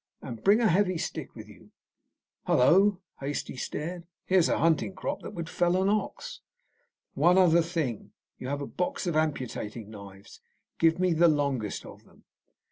"And 0.19 0.43
bring 0.43 0.61
a 0.61 0.67
heavy 0.67 0.97
stick 0.97 1.35
with 1.35 1.47
you." 1.47 1.69
"Hullo!" 2.47 3.01
Hastie 3.19 3.55
stared. 3.55 4.07
"Here's 4.25 4.49
a 4.49 4.57
hunting 4.57 4.95
crop 4.95 5.21
that 5.21 5.35
would 5.35 5.47
fell 5.47 5.79
an 5.79 5.89
ox." 5.89 6.41
"One 7.13 7.37
other 7.37 7.61
thing. 7.61 8.11
You 8.39 8.47
have 8.47 8.61
a 8.61 8.65
box 8.65 9.05
of 9.05 9.15
amputating 9.15 9.91
knives. 9.91 10.41
Give 10.79 10.97
me 10.99 11.13
the 11.13 11.27
longest 11.27 11.85
of 11.85 12.03
them." 12.05 12.23